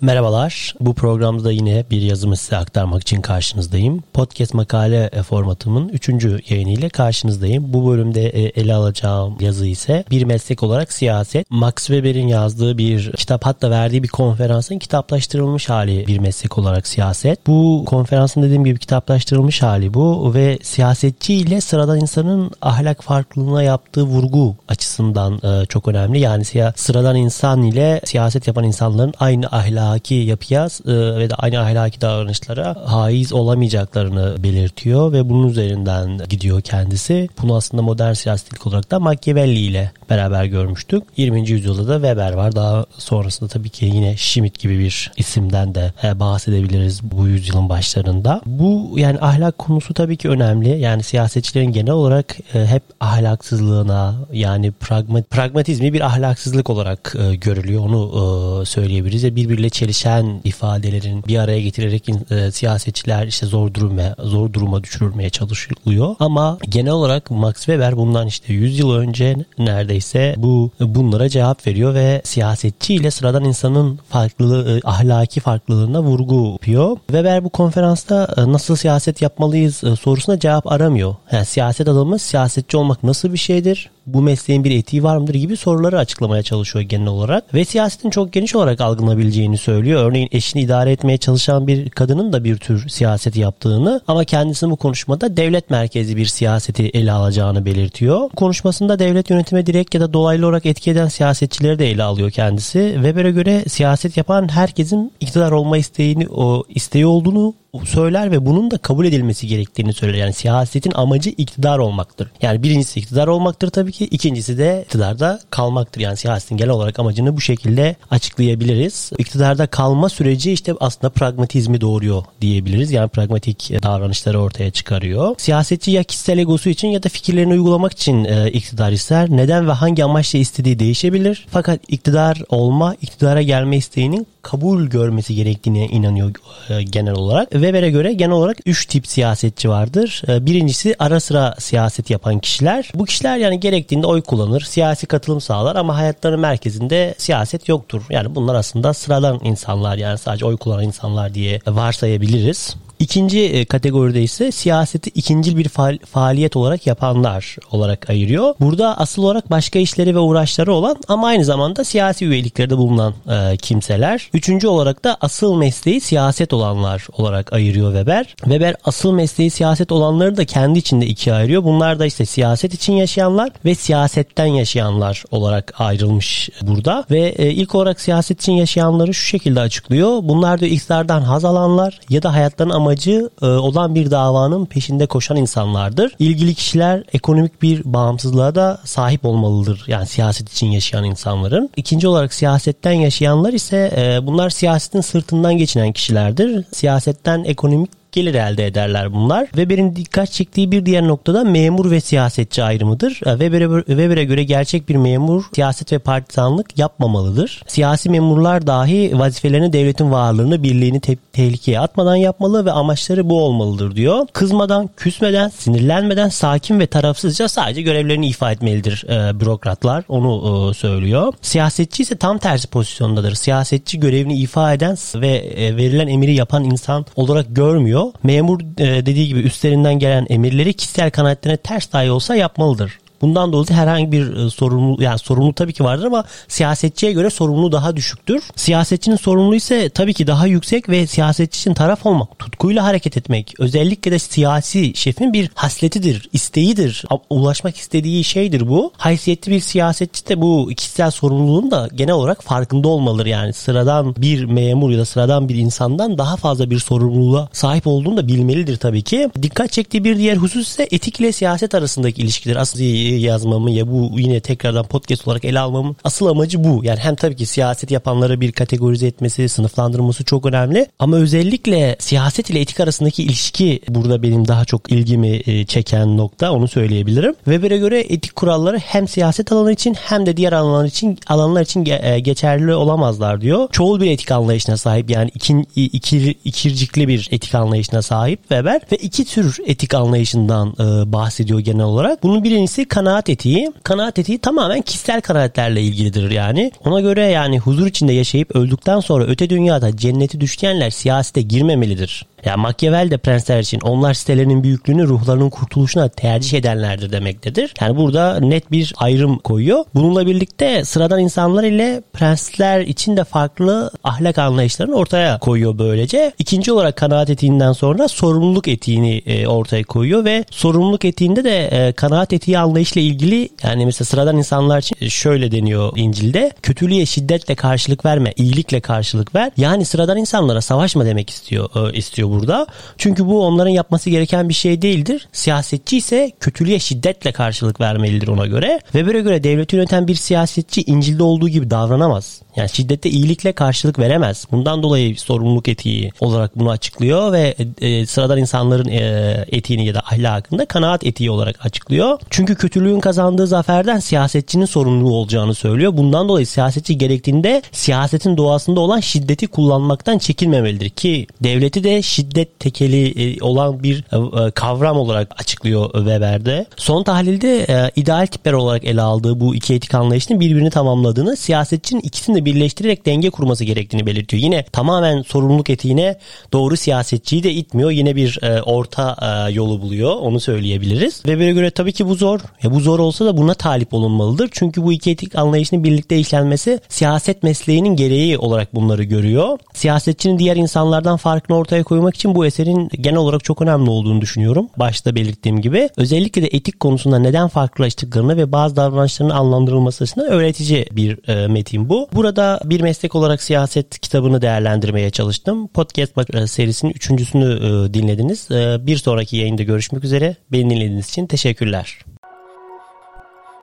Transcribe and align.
Merhabalar. 0.00 0.74
Bu 0.80 0.94
programda 0.94 1.52
yine 1.52 1.84
bir 1.90 2.02
yazımı 2.02 2.36
size 2.36 2.56
aktarmak 2.56 3.02
için 3.02 3.20
karşınızdayım. 3.20 4.02
Podcast 4.12 4.54
makale 4.54 5.10
formatımın 5.28 5.88
3. 5.88 6.08
yayını 6.50 6.70
ile 6.70 6.88
karşınızdayım. 6.88 7.72
Bu 7.72 7.90
bölümde 7.90 8.28
e, 8.28 8.42
ele 8.42 8.74
alacağım 8.74 9.36
yazı 9.40 9.66
ise 9.66 10.04
bir 10.10 10.24
meslek 10.24 10.62
olarak 10.62 10.92
siyaset. 10.92 11.50
Max 11.50 11.74
Weber'in 11.74 12.28
yazdığı 12.28 12.78
bir 12.78 13.12
kitap 13.12 13.46
hatta 13.46 13.70
verdiği 13.70 14.02
bir 14.02 14.08
konferansın 14.08 14.78
kitaplaştırılmış 14.78 15.68
hali 15.68 16.06
bir 16.06 16.18
meslek 16.18 16.58
olarak 16.58 16.86
siyaset. 16.86 17.46
Bu 17.46 17.84
konferansın 17.86 18.42
dediğim 18.42 18.64
gibi 18.64 18.78
kitaplaştırılmış 18.78 19.62
hali 19.62 19.94
bu 19.94 20.34
ve 20.34 20.58
siyasetçi 20.62 21.34
ile 21.34 21.60
sıradan 21.60 22.00
insanın 22.00 22.50
ahlak 22.62 23.02
farklılığına 23.02 23.62
yaptığı 23.62 24.02
vurgu 24.02 24.56
açısından 24.68 25.40
e, 25.42 25.66
çok 25.66 25.88
önemli. 25.88 26.18
Yani 26.18 26.44
sıradan 26.76 27.16
insan 27.16 27.62
ile 27.62 28.00
siyaset 28.04 28.46
yapan 28.46 28.64
insanların 28.64 29.14
aynı 29.18 29.46
ahlak 29.46 29.85
ahlaki 29.86 30.14
yapıya 30.14 30.68
e, 30.86 30.92
ve 30.92 31.30
de 31.30 31.34
aynı 31.34 31.60
ahlaki 31.60 32.00
davranışlara 32.00 32.76
haiz 32.84 33.32
olamayacaklarını 33.32 34.42
belirtiyor 34.42 35.12
ve 35.12 35.28
bunun 35.28 35.48
üzerinden 35.48 36.18
gidiyor 36.28 36.60
kendisi. 36.60 37.28
Bunu 37.42 37.56
aslında 37.56 37.82
modern 37.82 38.12
siyasetlik 38.12 38.66
olarak 38.66 38.90
da 38.90 39.00
Machiavelli 39.00 39.58
ile 39.58 39.92
beraber 40.10 40.44
görmüştük. 40.44 41.02
20. 41.16 41.48
yüzyılda 41.50 41.88
da 41.88 41.94
Weber 41.94 42.32
var. 42.32 42.56
Daha 42.56 42.86
sonrasında 42.98 43.48
tabii 43.48 43.68
ki 43.68 43.84
yine 43.84 44.16
Schmidt 44.16 44.58
gibi 44.58 44.78
bir 44.78 45.12
isimden 45.16 45.74
de 45.74 45.92
e, 46.04 46.20
bahsedebiliriz 46.20 47.02
bu 47.02 47.28
yüzyılın 47.28 47.68
başlarında. 47.68 48.40
Bu 48.46 48.94
yani 48.96 49.18
ahlak 49.20 49.58
konusu 49.58 49.94
tabii 49.94 50.16
ki 50.16 50.28
önemli. 50.28 50.68
Yani 50.80 51.02
siyasetçilerin 51.02 51.72
genel 51.72 51.92
olarak 51.92 52.36
e, 52.54 52.66
hep 52.66 52.82
ahlaksızlığına 53.00 54.14
yani 54.32 54.72
pragmat, 54.72 55.30
pragmatizmi 55.30 55.92
bir 55.92 56.00
ahlaksızlık 56.00 56.70
olarak 56.70 57.14
görülüyor. 57.40 57.82
Onu 57.84 58.66
söyleyebiliriz. 58.66 59.36
Birbiriyle 59.36 59.70
çelişen 59.76 60.40
ifadelerin 60.44 61.24
bir 61.28 61.38
araya 61.38 61.60
getirerek 61.60 62.08
e, 62.30 62.50
siyasetçiler 62.50 63.26
işte 63.26 63.46
zor 63.46 63.74
duruma 63.74 64.14
zor 64.18 64.52
duruma 64.52 64.84
düşürülmeye 64.84 65.30
çalışılıyor. 65.30 66.16
Ama 66.20 66.58
genel 66.68 66.92
olarak 66.92 67.30
Max 67.30 67.54
Weber 67.54 67.96
bundan 67.96 68.26
işte 68.26 68.52
100 68.52 68.78
yıl 68.78 68.92
önce 68.92 69.36
neredeyse 69.58 70.34
bu 70.36 70.70
bunlara 70.80 71.28
cevap 71.28 71.66
veriyor 71.66 71.94
ve 71.94 72.22
siyasetçi 72.24 72.94
ile 72.94 73.10
sıradan 73.10 73.44
insanın 73.44 73.98
farklılığı 74.08 74.78
e, 74.78 74.80
ahlaki 74.84 75.40
farklılığına 75.40 76.02
vurgu 76.02 76.52
yapıyor. 76.52 76.96
Weber 77.06 77.44
bu 77.44 77.50
konferansta 77.50 78.34
e, 78.36 78.52
nasıl 78.52 78.76
siyaset 78.76 79.22
yapmalıyız 79.22 79.84
e, 79.84 79.96
sorusuna 79.96 80.38
cevap 80.38 80.72
aramıyor. 80.72 81.14
Yani 81.32 81.46
siyaset 81.46 81.88
adamı 81.88 82.18
siyasetçi 82.18 82.76
olmak 82.76 83.02
nasıl 83.02 83.32
bir 83.32 83.38
şeydir? 83.38 83.90
Bu 84.06 84.22
mesleğin 84.22 84.64
bir 84.64 84.70
etiği 84.70 85.02
var 85.02 85.16
mıdır 85.16 85.34
gibi 85.34 85.56
soruları 85.56 85.98
açıklamaya 85.98 86.42
çalışıyor 86.42 86.84
genel 86.84 87.06
olarak. 87.06 87.54
Ve 87.54 87.64
siyasetin 87.64 88.10
çok 88.10 88.32
geniş 88.32 88.56
olarak 88.56 88.80
algılanabileceğini 88.80 89.58
söylüyor. 89.58 90.10
Örneğin 90.10 90.28
eşini 90.32 90.62
idare 90.62 90.92
etmeye 90.92 91.18
çalışan 91.18 91.66
bir 91.66 91.90
kadının 91.90 92.32
da 92.32 92.44
bir 92.44 92.56
tür 92.56 92.88
siyaset 92.88 93.36
yaptığını 93.36 94.00
ama 94.08 94.24
kendisi 94.24 94.70
bu 94.70 94.76
konuşmada 94.76 95.36
devlet 95.36 95.70
merkezi 95.70 96.16
bir 96.16 96.26
siyaseti 96.26 96.86
ele 96.86 97.12
alacağını 97.12 97.66
belirtiyor. 97.66 98.30
Konuşmasında 98.30 98.98
devlet 98.98 99.30
yönetime 99.30 99.66
direkt 99.66 99.94
ya 99.94 100.00
da 100.00 100.12
dolaylı 100.12 100.46
olarak 100.46 100.66
etki 100.66 100.90
eden 100.90 101.08
siyasetçileri 101.08 101.78
de 101.78 101.90
ele 101.90 102.02
alıyor 102.02 102.30
kendisi. 102.30 102.92
Weber'e 102.94 103.30
göre 103.30 103.64
siyaset 103.68 104.16
yapan 104.16 104.48
herkesin 104.48 105.12
iktidar 105.20 105.52
olma 105.52 105.78
isteğini 105.78 106.28
o 106.28 106.64
isteği 106.68 107.06
olduğunu 107.06 107.54
söyler 107.84 108.32
ve 108.32 108.46
bunun 108.46 108.70
da 108.70 108.78
kabul 108.78 109.06
edilmesi 109.06 109.46
gerektiğini 109.46 109.92
söyler. 109.92 110.14
Yani 110.14 110.32
siyasetin 110.32 110.92
amacı 110.94 111.30
iktidar 111.30 111.78
olmaktır. 111.78 112.30
Yani 112.42 112.62
birincisi 112.62 113.00
iktidar 113.00 113.26
olmaktır 113.26 113.70
tabii 113.70 113.92
ki. 113.92 114.04
ikincisi 114.04 114.58
de 114.58 114.82
iktidarda 114.84 115.40
kalmaktır. 115.50 116.00
Yani 116.00 116.16
siyasetin 116.16 116.56
genel 116.56 116.70
olarak 116.70 116.98
amacını 116.98 117.36
bu 117.36 117.40
şekilde 117.40 117.96
açıklayabiliriz. 118.10 119.10
İktidarda 119.18 119.66
kalma 119.66 120.08
süreci 120.08 120.52
işte 120.52 120.74
aslında 120.80 121.10
pragmatizmi 121.10 121.80
doğuruyor 121.80 122.24
diyebiliriz. 122.40 122.92
Yani 122.92 123.08
pragmatik 123.08 123.70
davranışları 123.82 124.40
ortaya 124.40 124.70
çıkarıyor. 124.70 125.34
Siyasetçi 125.38 125.90
ya 125.90 126.02
kişisel 126.02 126.38
egosu 126.38 126.68
için 126.68 126.88
ya 126.88 127.02
da 127.02 127.08
fikirlerini 127.08 127.52
uygulamak 127.52 127.92
için 127.92 128.24
e, 128.24 128.50
iktidar 128.50 128.92
ister. 128.92 129.30
Neden 129.30 129.68
ve 129.68 129.72
hangi 129.72 130.04
amaçla 130.04 130.38
istediği 130.38 130.78
değişebilir. 130.78 131.46
Fakat 131.50 131.80
iktidar 131.88 132.42
olma, 132.48 132.94
iktidara 133.02 133.42
gelme 133.42 133.76
isteğinin 133.76 134.26
kabul 134.42 134.86
görmesi 134.86 135.34
gerektiğine 135.34 135.86
inanıyor 135.86 136.32
e, 136.68 136.82
genel 136.82 137.14
olarak. 137.14 137.54
Weber'e 137.56 137.90
göre 137.90 138.12
genel 138.12 138.32
olarak 138.32 138.56
3 138.66 138.86
tip 138.86 139.06
siyasetçi 139.06 139.68
vardır. 139.68 140.22
E, 140.28 140.46
birincisi 140.46 140.94
ara 140.98 141.20
sıra 141.20 141.54
siyaset 141.58 142.10
yapan 142.10 142.38
kişiler. 142.38 142.90
Bu 142.94 143.04
kişiler 143.04 143.36
yani 143.36 143.60
gerektiğinde 143.60 144.06
oy 144.06 144.22
kullanır, 144.22 144.60
siyasi 144.60 145.06
katılım 145.06 145.40
sağlar 145.40 145.76
ama 145.76 145.96
hayatlarının 145.96 146.40
merkezinde 146.40 147.14
siyaset 147.18 147.68
yoktur. 147.68 148.02
Yani 148.10 148.34
bunlar 148.34 148.54
aslında 148.54 148.94
sıradan 148.94 149.40
insanlar 149.44 149.96
yani 149.96 150.18
sadece 150.18 150.46
oy 150.46 150.56
kullanan 150.56 150.84
insanlar 150.84 151.34
diye 151.34 151.60
varsayabiliriz. 151.66 152.76
İkinci 152.98 153.40
e, 153.40 153.64
kategoride 153.64 154.22
ise 154.22 154.52
siyaseti 154.52 155.10
ikincil 155.10 155.56
bir 155.56 155.68
faaliyet 156.06 156.56
olarak 156.56 156.86
yapanlar 156.86 157.56
olarak 157.70 158.10
ayırıyor. 158.10 158.54
Burada 158.60 158.98
asıl 158.98 159.22
olarak 159.22 159.50
başka 159.50 159.78
işleri 159.78 160.14
ve 160.14 160.18
uğraşları 160.18 160.72
olan 160.72 160.96
ama 161.08 161.26
aynı 161.26 161.44
zamanda 161.44 161.84
siyasi 161.84 162.26
üyelikleri 162.26 162.76
bulunan 162.76 163.14
e, 163.28 163.56
kimseler. 163.56 164.30
Üçüncü 164.34 164.66
olarak 164.68 165.04
da 165.04 165.16
asıl 165.20 165.56
mesleği 165.56 166.00
siyaset 166.00 166.52
olanlar 166.52 167.06
olarak 167.12 167.52
ayırıyor 167.52 167.92
Weber. 167.92 168.24
Weber 168.26 168.74
asıl 168.84 169.12
mesleği 169.12 169.50
siyaset 169.50 169.92
olanları 169.92 170.36
da 170.36 170.44
kendi 170.44 170.78
içinde 170.78 171.06
ikiye 171.06 171.36
ayırıyor. 171.36 171.64
Bunlar 171.64 171.98
da 171.98 172.06
işte 172.06 172.26
siyaset 172.26 172.74
için 172.74 172.92
yaşayanlar 172.92 173.50
ve 173.64 173.74
siyasetten 173.74 174.46
yaşayanlar 174.46 175.24
olarak 175.30 175.74
ayrılmış 175.78 176.50
burada. 176.62 177.04
Ve 177.10 177.28
e, 177.28 177.50
ilk 177.50 177.74
olarak 177.74 178.00
siyaset 178.00 178.42
için 178.42 178.52
yaşayanları 178.52 179.14
şu 179.14 179.26
şekilde 179.26 179.60
açıklıyor. 179.60 180.18
Bunlar 180.22 180.60
da 180.60 180.66
iktidardan 180.66 181.22
haz 181.22 181.44
alanlar 181.44 182.00
ya 182.10 182.22
da 182.22 182.32
hayatlarının 182.32 182.85
amacı 182.86 183.30
e, 183.42 183.46
olan 183.46 183.94
bir 183.94 184.10
davanın 184.10 184.66
peşinde 184.66 185.06
koşan 185.06 185.36
insanlardır. 185.36 186.12
İlgili 186.18 186.54
kişiler 186.54 187.04
ekonomik 187.12 187.62
bir 187.62 187.82
bağımsızlığa 187.84 188.54
da 188.54 188.80
sahip 188.84 189.24
olmalıdır. 189.24 189.84
Yani 189.86 190.06
siyaset 190.06 190.52
için 190.52 190.66
yaşayan 190.66 191.04
insanların. 191.04 191.70
İkinci 191.76 192.08
olarak 192.08 192.34
siyasetten 192.34 192.92
yaşayanlar 192.92 193.52
ise 193.52 193.92
e, 193.96 194.26
bunlar 194.26 194.50
siyasetin 194.50 195.00
sırtından 195.00 195.56
geçinen 195.56 195.92
kişilerdir. 195.92 196.64
Siyasetten 196.72 197.44
ekonomik 197.44 197.90
gelir 198.16 198.34
elde 198.34 198.66
ederler 198.66 199.12
bunlar. 199.12 199.46
Weber'in 199.46 199.96
dikkat 199.96 200.32
çektiği 200.32 200.72
bir 200.72 200.86
diğer 200.86 201.08
noktada 201.08 201.44
memur 201.44 201.90
ve 201.90 202.00
siyasetçi 202.00 202.62
ayrımıdır. 202.62 203.12
Weber'e, 203.12 203.84
Weber'e 203.86 204.24
göre 204.24 204.44
gerçek 204.44 204.88
bir 204.88 204.96
memur 204.96 205.44
siyaset 205.54 205.92
ve 205.92 205.98
partizanlık 205.98 206.78
yapmamalıdır. 206.78 207.62
Siyasi 207.66 208.10
memurlar 208.10 208.66
dahi 208.66 209.18
vazifelerini 209.18 209.72
devletin 209.72 210.12
varlığını, 210.12 210.62
birliğini 210.62 211.00
te- 211.00 211.16
tehlikeye 211.32 211.80
atmadan 211.80 212.16
yapmalı 212.16 212.66
ve 212.66 212.72
amaçları 212.72 213.28
bu 213.28 213.42
olmalıdır 213.42 213.96
diyor. 213.96 214.26
Kızmadan, 214.32 214.90
küsmeden, 214.96 215.48
sinirlenmeden 215.48 216.28
sakin 216.28 216.80
ve 216.80 216.86
tarafsızca 216.86 217.48
sadece 217.48 217.82
görevlerini 217.82 218.28
ifa 218.28 218.52
etmelidir 218.52 219.04
e, 219.08 219.40
bürokratlar. 219.40 220.04
Onu 220.08 220.70
e, 220.70 220.74
söylüyor. 220.74 221.32
Siyasetçi 221.42 222.02
ise 222.02 222.16
tam 222.16 222.38
tersi 222.38 222.68
pozisyondadır. 222.68 223.34
Siyasetçi 223.34 224.00
görevini 224.00 224.38
ifa 224.38 224.72
eden 224.72 224.96
ve 225.14 225.36
e, 225.36 225.76
verilen 225.76 226.08
emiri 226.08 226.34
yapan 226.34 226.64
insan 226.64 227.06
olarak 227.16 227.46
görmüyor 227.48 228.05
Memur 228.22 228.60
e, 228.60 229.06
dediği 229.06 229.28
gibi 229.28 229.40
üstlerinden 229.40 229.98
gelen 229.98 230.26
emirleri 230.28 230.72
kişisel 230.72 231.10
kanaatlerine 231.10 231.56
ters 231.56 231.92
dahi 231.92 232.10
olsa 232.10 232.36
yapmalıdır. 232.36 232.98
Bundan 233.20 233.52
dolayı 233.52 233.66
herhangi 233.70 234.12
bir 234.12 234.36
e, 234.36 234.50
sorumlu 234.50 235.02
yani 235.02 235.18
sorumlu 235.18 235.52
tabii 235.52 235.72
ki 235.72 235.84
vardır 235.84 236.04
ama 236.04 236.24
siyasetçiye 236.48 237.12
göre 237.12 237.30
sorumluluğu 237.30 237.72
daha 237.72 237.96
düşüktür. 237.96 238.42
Siyasetçinin 238.56 239.16
sorumluluğu 239.16 239.54
ise 239.54 239.88
tabii 239.88 240.14
ki 240.14 240.26
daha 240.26 240.46
yüksek 240.46 240.88
ve 240.88 241.06
siyasetçi 241.06 241.58
için 241.60 241.74
taraf 241.74 242.06
olmak, 242.06 242.38
tutkuyla 242.38 242.84
hareket 242.84 243.16
etmek, 243.16 243.54
özellikle 243.58 244.12
de 244.12 244.18
siyasi 244.18 244.92
şefin 244.94 245.32
bir 245.32 245.50
hasletidir, 245.54 246.28
isteğidir. 246.32 247.04
Ulaşmak 247.30 247.76
istediği 247.76 248.24
şeydir 248.24 248.68
bu. 248.68 248.92
Haysiyetli 248.96 249.52
bir 249.52 249.60
siyasetçi 249.60 250.28
de 250.28 250.40
bu 250.40 250.70
kişisel 250.76 251.10
sorumluluğun 251.10 251.70
da 251.70 251.88
genel 251.94 252.14
olarak 252.14 252.42
farkında 252.42 252.88
olmalıdır. 252.88 253.26
Yani 253.26 253.52
sıradan 253.52 254.14
bir 254.16 254.44
memur 254.44 254.90
ya 254.90 254.98
da 254.98 255.04
sıradan 255.04 255.48
bir 255.48 255.54
insandan 255.54 256.18
daha 256.18 256.36
fazla 256.36 256.70
bir 256.70 256.78
sorumluluğa 256.78 257.48
sahip 257.52 257.86
olduğunu 257.86 258.16
da 258.16 258.28
bilmelidir 258.28 258.76
tabii 258.76 259.02
ki. 259.02 259.30
Dikkat 259.42 259.72
çektiği 259.72 260.04
bir 260.04 260.16
diğer 260.16 260.36
husus 260.36 260.68
ise 260.68 260.88
etik 260.90 261.20
ile 261.20 261.32
siyaset 261.32 261.74
arasındaki 261.74 262.22
ilişkidir. 262.22 262.56
Aslında 262.56 262.84
yazmamı 263.16 263.70
ya 263.70 263.88
bu 263.88 264.10
yine 264.20 264.40
tekrardan 264.40 264.86
podcast 264.86 265.28
olarak 265.28 265.44
ele 265.44 265.60
almamın 265.60 265.96
asıl 266.04 266.26
amacı 266.26 266.64
bu. 266.64 266.84
Yani 266.84 266.98
hem 266.98 267.14
tabii 267.14 267.36
ki 267.36 267.46
siyaset 267.46 267.90
yapanları 267.90 268.40
bir 268.40 268.52
kategorize 268.52 269.06
etmesi, 269.06 269.48
sınıflandırması 269.48 270.24
çok 270.24 270.46
önemli. 270.46 270.86
Ama 270.98 271.16
özellikle 271.16 271.96
siyaset 271.98 272.50
ile 272.50 272.60
etik 272.60 272.80
arasındaki 272.80 273.22
ilişki 273.22 273.80
burada 273.88 274.22
benim 274.22 274.48
daha 274.48 274.64
çok 274.64 274.92
ilgimi 274.92 275.42
e, 275.46 275.66
çeken 275.66 276.16
nokta 276.16 276.52
onu 276.52 276.68
söyleyebilirim. 276.68 277.34
Weber'e 277.34 277.76
göre 277.76 278.00
etik 278.00 278.36
kuralları 278.36 278.78
hem 278.78 279.08
siyaset 279.08 279.52
alanı 279.52 279.72
için 279.72 279.94
hem 279.94 280.26
de 280.26 280.36
diğer 280.36 280.52
alanlar 280.52 280.84
için 280.84 281.18
alanlar 281.26 281.62
için 281.62 281.86
e, 281.86 282.20
geçerli 282.20 282.74
olamazlar 282.74 283.40
diyor. 283.40 283.68
Çoğul 283.72 284.00
bir 284.00 284.10
etik 284.10 284.30
anlayışına 284.30 284.76
sahip 284.76 285.10
yani 285.10 285.30
ikin, 285.34 285.68
ikir, 285.76 286.34
ikircikli 286.44 287.08
bir 287.08 287.28
etik 287.30 287.54
anlayışına 287.54 288.02
sahip 288.02 288.40
Weber 288.40 288.80
ve 288.92 288.96
iki 288.96 289.24
tür 289.24 289.56
etik 289.66 289.94
anlayışından 289.94 290.68
e, 290.68 291.12
bahsediyor 291.12 291.60
genel 291.60 291.84
olarak. 291.84 292.22
Bunun 292.22 292.44
birincisi 292.44 292.84
kanaat 292.96 293.28
etiği. 293.28 293.72
Kanaat 293.82 294.18
etiği 294.18 294.38
tamamen 294.38 294.82
kişisel 294.82 295.20
kanaatlerle 295.20 295.82
ilgilidir 295.82 296.30
yani. 296.30 296.72
Ona 296.84 297.00
göre 297.00 297.22
yani 297.22 297.58
huzur 297.58 297.86
içinde 297.86 298.12
yaşayıp 298.12 298.56
öldükten 298.56 299.00
sonra 299.00 299.24
öte 299.24 299.50
dünyada 299.50 299.96
cenneti 299.96 300.40
düşleyenler 300.40 300.90
siyasete 300.90 301.42
girmemelidir. 301.42 302.26
Yani 302.46 302.60
Machiavelli 302.60 303.10
de 303.10 303.18
prensler 303.18 303.60
için 303.60 303.80
onlar 303.80 304.14
sitelerinin 304.14 304.62
büyüklüğünü 304.62 305.08
ruhlarının 305.08 305.50
kurtuluşuna 305.50 306.08
tercih 306.08 306.58
edenlerdir 306.58 307.12
demektedir. 307.12 307.74
Yani 307.80 307.96
burada 307.96 308.40
net 308.40 308.72
bir 308.72 308.94
ayrım 308.96 309.38
koyuyor. 309.38 309.84
Bununla 309.94 310.26
birlikte 310.26 310.84
sıradan 310.84 311.20
insanlar 311.20 311.64
ile 311.64 312.02
prensler 312.12 312.80
için 312.80 313.16
de 313.16 313.24
farklı 313.24 313.90
ahlak 314.04 314.38
anlayışlarını 314.38 314.94
ortaya 314.94 315.38
koyuyor 315.38 315.78
böylece. 315.78 316.32
İkinci 316.38 316.72
olarak 316.72 316.96
kanaat 316.96 317.30
etiğinden 317.30 317.72
sonra 317.72 318.08
sorumluluk 318.08 318.68
etiğini 318.68 319.16
e, 319.26 319.46
ortaya 319.46 319.84
koyuyor 319.84 320.24
ve 320.24 320.44
sorumluluk 320.50 321.04
etiğinde 321.04 321.44
de 321.44 321.66
e, 321.66 321.92
kanaat 321.92 322.32
etiği 322.32 322.58
anlayışla 322.58 323.00
ilgili 323.00 323.48
yani 323.62 323.86
mesela 323.86 324.06
sıradan 324.06 324.36
insanlar 324.36 324.78
için 324.78 325.08
şöyle 325.08 325.52
deniyor 325.52 325.92
İncil'de 325.96 326.52
kötülüğe 326.62 327.06
şiddetle 327.06 327.54
karşılık 327.54 328.04
verme, 328.04 328.32
iyilikle 328.36 328.80
karşılık 328.80 329.34
ver. 329.34 329.52
Yani 329.56 329.84
sıradan 329.84 330.16
insanlara 330.16 330.60
savaşma 330.60 331.04
demek 331.04 331.30
istiyor 331.30 331.92
e, 331.92 331.96
istiyor 331.96 332.35
burada. 332.38 332.66
Çünkü 332.98 333.26
bu 333.26 333.46
onların 333.46 333.70
yapması 333.70 334.10
gereken 334.10 334.48
bir 334.48 334.54
şey 334.54 334.82
değildir. 334.82 335.28
Siyasetçi 335.32 335.96
ise 335.96 336.32
kötülüğe 336.40 336.78
şiddetle 336.78 337.32
karşılık 337.32 337.80
vermelidir 337.80 338.28
ona 338.28 338.46
göre. 338.46 338.80
Böyle 338.94 339.20
göre 339.20 339.44
devleti 339.44 339.76
yöneten 339.76 340.08
bir 340.08 340.14
siyasetçi 340.14 340.82
İncil'de 340.82 341.22
olduğu 341.22 341.48
gibi 341.48 341.70
davranamaz. 341.70 342.42
Yani 342.56 342.68
şiddette 342.68 343.10
iyilikle 343.10 343.52
karşılık 343.52 343.98
veremez. 343.98 344.46
Bundan 344.52 344.82
dolayı 344.82 345.18
sorumluluk 345.18 345.68
etiği 345.68 346.12
olarak 346.20 346.58
bunu 346.58 346.70
açıklıyor 346.70 347.32
ve 347.32 347.54
e, 347.80 348.06
sıradan 348.06 348.38
insanların 348.38 348.88
e, 348.88 349.44
etiğini 349.48 349.86
ya 349.86 349.94
da 349.94 350.00
ahlakında 350.00 350.66
kanaat 350.66 351.06
etiği 351.06 351.30
olarak 351.30 351.66
açıklıyor. 351.66 352.18
Çünkü 352.30 352.54
kötülüğün 352.54 353.00
kazandığı 353.00 353.46
zaferden 353.46 353.98
siyasetçinin 353.98 354.64
sorumluluğu 354.64 355.14
olacağını 355.14 355.54
söylüyor. 355.54 355.96
Bundan 355.96 356.28
dolayı 356.28 356.46
siyasetçi 356.46 356.98
gerektiğinde 356.98 357.62
siyasetin 357.72 358.36
doğasında 358.36 358.80
olan 358.80 359.00
şiddeti 359.00 359.46
kullanmaktan 359.46 360.18
çekinmemelidir 360.18 360.90
ki 360.90 361.26
devleti 361.42 361.84
de 361.84 362.02
şiddet 362.02 362.60
tekeli 362.60 363.06
e, 363.06 363.42
olan 363.42 363.82
bir 363.82 363.98
e, 363.98 364.50
kavram 364.50 364.96
olarak 364.96 365.40
açıklıyor 365.40 365.92
Weber'de. 365.92 366.66
Son 366.76 367.02
tahlilde 367.02 367.66
e, 367.68 367.90
ideal 367.96 368.26
tipler 368.26 368.52
olarak 368.52 368.84
ele 368.84 369.02
aldığı 369.02 369.40
bu 369.40 369.54
iki 369.54 369.74
etik 369.74 369.94
anlayışını 369.94 370.40
birbirini 370.40 370.70
tamamladığını, 370.70 371.36
siyasetçinin 371.36 372.00
ikisini 372.00 372.36
de 372.36 372.45
birleştirerek 372.46 373.06
denge 373.06 373.30
kurması 373.30 373.64
gerektiğini 373.64 374.06
belirtiyor. 374.06 374.42
Yine 374.42 374.62
tamamen 374.62 375.22
sorumluluk 375.22 375.70
etiğine 375.70 376.18
doğru 376.52 376.76
siyasetçiyi 376.76 377.42
de 377.42 377.52
itmiyor. 377.52 377.90
Yine 377.90 378.16
bir 378.16 378.40
orta 378.66 379.16
yolu 379.52 379.82
buluyor. 379.82 380.16
Onu 380.16 380.40
söyleyebiliriz. 380.40 381.14
Weber'e 381.14 381.52
göre 381.52 381.70
tabii 381.70 381.92
ki 381.92 382.08
bu 382.08 382.14
zor. 382.14 382.40
Ya 382.62 382.74
bu 382.74 382.80
zor 382.80 382.98
olsa 382.98 383.26
da 383.26 383.36
buna 383.36 383.54
talip 383.54 383.94
olunmalıdır. 383.94 384.48
Çünkü 384.52 384.82
bu 384.82 384.92
iki 384.92 385.10
etik 385.10 385.36
anlayışının 385.36 385.84
birlikte 385.84 386.18
işlenmesi 386.18 386.80
siyaset 386.88 387.42
mesleğinin 387.42 387.96
gereği 387.96 388.38
olarak 388.38 388.74
bunları 388.74 389.04
görüyor. 389.04 389.58
Siyasetçinin 389.74 390.38
diğer 390.38 390.56
insanlardan 390.56 391.16
farkını 391.16 391.56
ortaya 391.56 391.82
koymak 391.82 392.14
için 392.14 392.34
bu 392.34 392.46
eserin 392.46 392.88
genel 393.00 393.18
olarak 393.18 393.44
çok 393.44 393.62
önemli 393.62 393.90
olduğunu 393.90 394.20
düşünüyorum. 394.20 394.68
Başta 394.76 395.14
belirttiğim 395.14 395.60
gibi. 395.60 395.88
Özellikle 395.96 396.42
de 396.42 396.46
etik 396.46 396.80
konusunda 396.80 397.18
neden 397.18 397.48
farklılaştıklarını 397.48 398.36
ve 398.36 398.52
bazı 398.52 398.76
davranışların 398.76 399.30
anlamlandırılması 399.30 400.04
açısından 400.04 400.28
öğretici 400.28 400.86
bir 400.92 401.28
e, 401.28 401.46
metin 401.46 401.88
bu. 401.88 402.08
Burada 402.12 402.35
bir 402.64 402.80
meslek 402.80 403.14
olarak 403.14 403.42
siyaset 403.42 403.98
kitabını 403.98 404.42
değerlendirmeye 404.42 405.10
çalıştım. 405.10 405.68
Podcast 405.68 406.12
serisinin 406.46 406.92
üçüncüsünü 406.92 407.44
e, 407.44 407.94
dinlediniz. 407.94 408.50
E, 408.50 408.86
bir 408.86 408.96
sonraki 408.96 409.36
yayında 409.36 409.62
görüşmek 409.62 410.04
üzere. 410.04 410.36
Beni 410.52 410.70
dinlediğiniz 410.70 411.08
için 411.08 411.26
teşekkürler. 411.26 411.98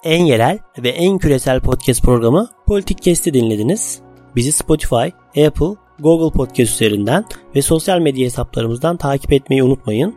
En 0.03 0.25
yerel 0.25 0.59
ve 0.77 0.89
en 0.89 1.17
küresel 1.17 1.59
podcast 1.59 2.01
programı 2.01 2.49
Politik 2.67 3.01
Kesti 3.01 3.33
dinlediniz. 3.33 3.99
Bizi 4.35 4.51
Spotify, 4.51 5.05
Apple 5.27 5.75
Google 5.99 6.37
Podcast 6.37 6.73
üzerinden 6.73 7.25
ve 7.55 7.61
sosyal 7.61 7.99
medya 7.99 8.25
hesaplarımızdan 8.25 8.97
takip 8.97 9.33
etmeyi 9.33 9.63
unutmayın. 9.63 10.15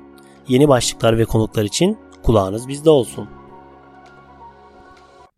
Yeni 0.49 0.69
başlıklar 0.69 1.19
ve 1.19 1.25
konuklar 1.25 1.65
için 1.65 1.99
kulağınız 2.23 2.69
bizde 2.69 2.91
olsun. 2.91 3.29